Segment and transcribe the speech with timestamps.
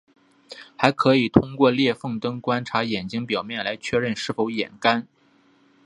[0.75, 5.07] 还可以通过裂缝灯观察眼睛表面来确认是否眼干。